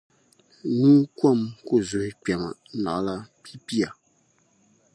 [0.79, 2.49] Nuu kom ku zuhi kpɛma;
[2.83, 3.97] naɣila pipia ni.